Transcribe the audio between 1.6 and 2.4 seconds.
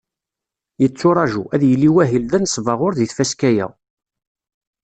yili wahil d